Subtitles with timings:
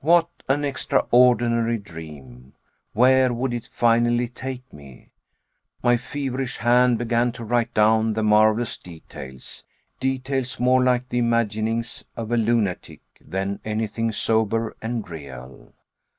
[0.00, 2.54] What an extraordinary dream!
[2.94, 5.10] Where would it finally take me?
[5.82, 9.66] My feverish hand began to write down the marvelous details
[10.00, 15.74] details more like the imaginings of a lunatic than anything sober and real.